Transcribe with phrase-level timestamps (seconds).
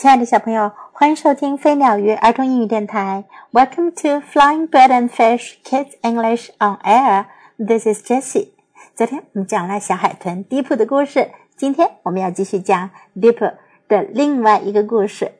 [0.00, 3.24] 亲爱的小朋友，欢迎收听飞鸟鱼儿童英语电台。
[3.52, 7.26] Welcome to Flying Bird and Fish Kids English on Air.
[7.58, 8.52] This is Jessie.
[8.96, 13.56] 昨天我们讲了小海豚 Deep 的故事，今天我们要继续讲 Deep
[13.88, 15.32] 的另外一个故事。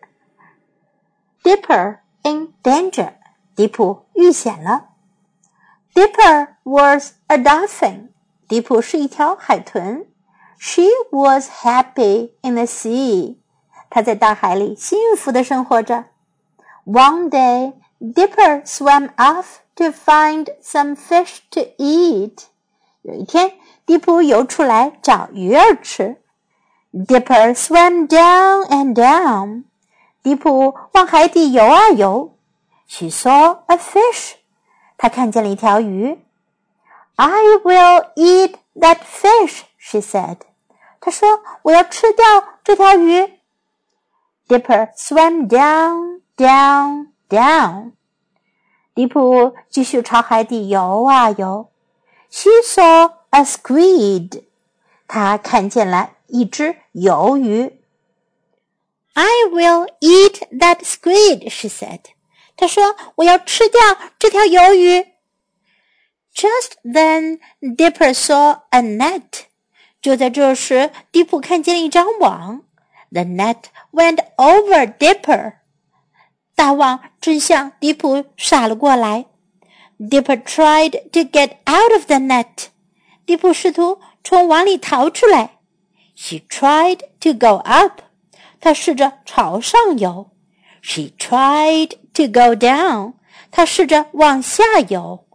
[1.42, 3.14] Dipper in danger.
[3.56, 4.90] 迪普遇险了。
[5.95, 8.08] Dipper was a dolphin.
[8.46, 10.04] 迪普是一条海豚。
[10.58, 13.39] She was happy in the sea.
[13.91, 16.06] 他在大海里幸福的生活着。
[16.87, 22.45] One day, Dipper swam off to find some fish to eat.
[23.02, 23.52] 有一天，
[23.84, 26.23] 迪普游出来找鱼儿吃。
[26.92, 29.64] Dipper swam down and down.
[30.22, 32.36] 迪普往海底游啊游。
[32.86, 34.34] She saw a fish.
[34.97, 36.19] 她看见了一条鱼。
[37.16, 40.38] I will eat that fish, she said.
[41.00, 42.25] 她说：“我要吃掉
[42.64, 43.39] 这条鱼。”
[44.49, 47.94] Dipper swam down, down, down.
[48.94, 51.72] 迪普继续朝海底游啊游。
[52.30, 54.44] She saw a squid.
[55.08, 57.81] 她看见了一只鱿鱼。
[59.14, 62.02] I will eat that squid, she said.
[62.55, 63.81] 她说：“我要吃掉
[64.19, 65.08] 这条鱿鱼。”
[66.36, 69.45] Just then, Dipper saw a net.
[70.02, 72.64] 就在这时，迪普看见了一张网。
[73.11, 75.53] The net went over Dipper.
[76.55, 79.25] 大网正向迪普洒了过来。
[80.00, 82.67] Dipper tried to get out of the net.
[83.25, 85.59] 迪普试图从网里逃出来。
[86.16, 88.02] She tried to go up.
[88.59, 90.31] 她试着朝上游。
[90.81, 93.14] She tried to go down.
[93.52, 95.25] 她试着往下游。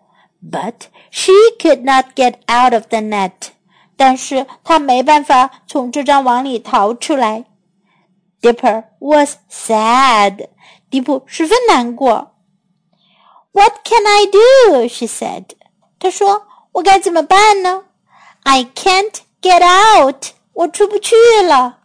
[0.43, 0.75] But
[1.11, 3.51] she could not get out of the net.
[3.97, 7.45] 但是她没办法从这张网里逃出来。
[8.45, 10.48] Dipper was sad.
[10.89, 12.34] 迪普十分难过。
[13.53, 14.89] What can I do?
[14.89, 15.44] She said.
[15.99, 17.84] 她说：“我该怎么办呢？
[18.43, 20.28] I can't get out.
[20.53, 21.78] 我出不去了。”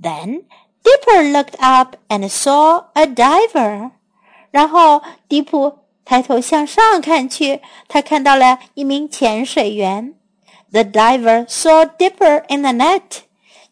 [0.00, 0.44] Then
[0.82, 3.90] Dipper looked up and saw a diver.
[4.50, 10.14] 然后迪普抬头向上看去，他看到了一名潜水员。
[10.70, 13.22] The diver saw Dipper in the net.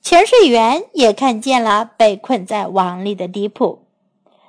[0.06, 3.84] 潜水员也看见了被困在网里的迪普。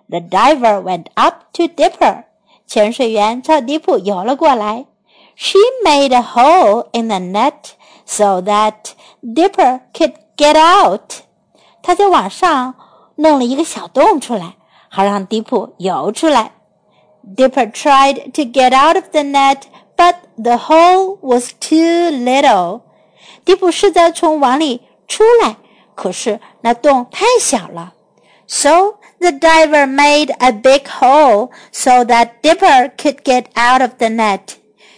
[0.09, 2.23] The diver went up to Dipper.
[2.65, 4.85] 潜水员朝迪普游了过来。
[5.35, 7.73] She made a hole in the net
[8.05, 8.93] so that
[9.23, 11.23] Dipper could get out.
[11.81, 12.75] 她在网上
[13.15, 14.55] 弄了一个小洞出来，
[14.89, 16.53] 好让迪普游出来。
[17.35, 19.61] Dipper tried to get out of the net,
[19.95, 22.81] but the hole was too little.
[23.45, 25.57] 迪普试着从网里 出来，
[25.95, 27.93] 可是那洞太小了。
[28.47, 34.41] So the diver made a big hole so that Dipper could get out of the net.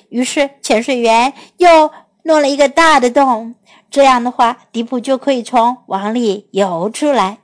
[0.10, 1.92] 于是潜水员又
[2.24, 3.56] 弄了一个大的洞，
[3.92, 7.38] 这样的话，迪普就可以从网里游出来。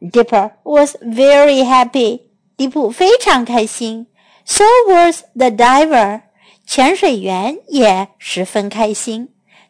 [0.00, 2.22] Dipper was very happy.
[2.56, 4.06] 迪普非常开心。
[4.44, 6.22] So was the diver.
[6.66, 9.28] 潜水员也十分开心。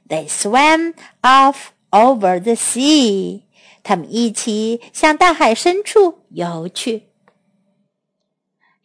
[0.08, 1.56] They swam off
[1.94, 3.42] over the sea.
[3.82, 7.08] 他们一起向大海深处游去。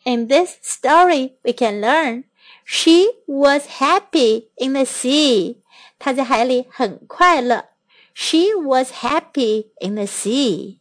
[0.04, 2.26] In this story, we can learn
[2.64, 5.58] she was happy in the sea.
[6.00, 7.66] 她在海里很快乐。
[8.14, 10.80] She was happy in the sea.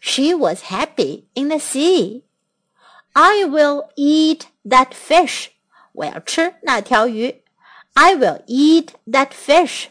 [0.00, 2.22] She was happy in the sea.
[3.12, 5.48] I will eat that fish.
[5.92, 7.42] 我要吃那条鱼。
[7.94, 9.86] I will eat that fish.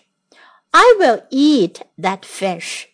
[0.71, 2.87] I will eat that fish.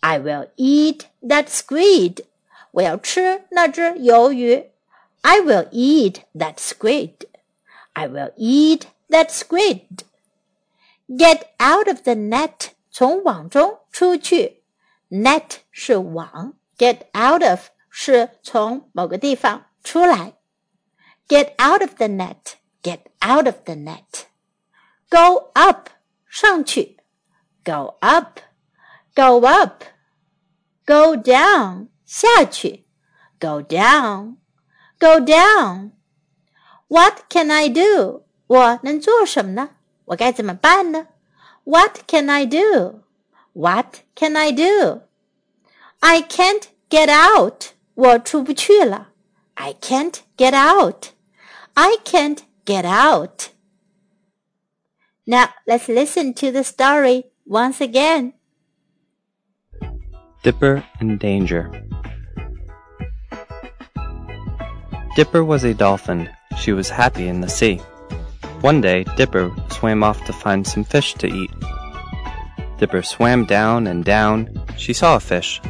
[0.00, 2.24] I will eat that squid.
[2.72, 4.70] 我要吃那只鱿鱼。
[5.22, 7.12] I will eat that squid.
[7.92, 10.04] I will eat that squid.
[11.08, 12.70] Get out of the net.
[12.90, 14.62] 从网中出去。
[15.10, 20.34] Net 是网，get out of 是从某个地方出来。
[21.28, 22.54] Get out of the net.
[22.82, 24.26] Get out of the net.
[25.10, 25.90] Go up
[26.34, 26.98] 上去。
[27.64, 28.40] Go up.
[29.14, 29.84] Go up.
[30.86, 32.86] Go down 下去。
[33.38, 34.36] Go down.
[34.98, 35.92] Go down.
[36.88, 38.24] What can I do?
[38.46, 39.70] 我能做什么呢？
[40.06, 41.06] 我该怎么办呢？
[41.64, 43.02] What can I do?
[43.52, 45.02] What can I do?
[46.00, 47.72] I can't get out.
[47.94, 49.10] 我出不去了。
[49.54, 51.08] I can't get out.
[51.74, 53.50] I can't get out.
[55.27, 58.33] Now let's listen to the story once again.
[60.43, 61.71] Dipper in Danger
[65.15, 66.29] Dipper was a dolphin.
[66.57, 67.77] She was happy in the sea.
[68.61, 71.51] One day, Dipper swam off to find some fish to eat.
[72.77, 74.49] Dipper swam down and down.
[74.77, 75.61] She saw a fish.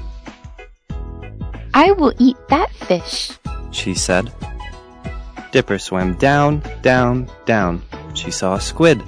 [1.75, 3.38] I will eat that fish,
[3.72, 4.34] she said.
[5.52, 7.84] Dipper swam down, down, down.
[8.16, 9.04] She saw a squid.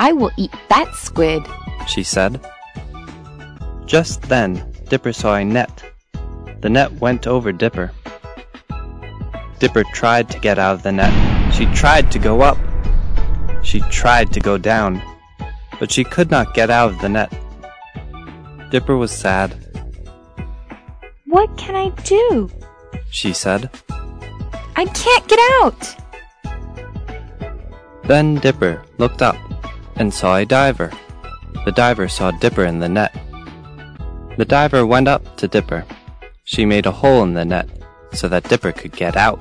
[0.00, 1.46] I will eat that squid,
[1.86, 2.40] she said.
[3.84, 5.84] Just then, Dipper saw a net.
[6.62, 7.92] The net went over Dipper.
[9.58, 11.12] Dipper tried to get out of the net.
[11.52, 12.56] She tried to go up.
[13.62, 15.02] She tried to go down,
[15.78, 17.30] but she could not get out of the net.
[18.70, 19.54] Dipper was sad.
[21.26, 22.48] What can I do?
[23.10, 23.68] She said.
[24.76, 25.94] I can't get out.
[28.04, 29.36] Then Dipper looked up
[30.00, 30.90] and saw a diver.
[31.66, 33.12] The diver saw Dipper in the net.
[34.38, 35.84] The diver went up to Dipper.
[36.44, 37.68] She made a hole in the net
[38.14, 39.38] so that Dipper could get out.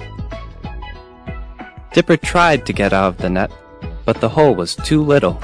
[1.94, 3.51] Dipper tried to get out of the net,
[4.03, 5.41] but the hole was too little.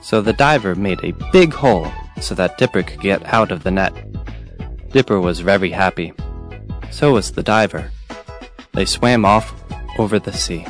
[0.00, 1.90] So the diver made a big hole
[2.20, 3.92] so that Dipper could get out of the net.
[4.92, 6.12] Dipper was very happy.
[6.92, 7.90] So was the diver.
[8.74, 9.52] They swam off
[9.98, 10.64] over the sea.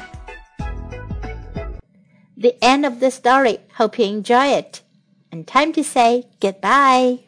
[2.37, 3.59] The end of the story.
[3.77, 4.83] Hope you enjoy it.
[5.33, 7.25] And time to say goodbye.